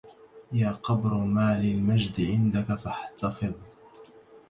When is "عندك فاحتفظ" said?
2.21-3.53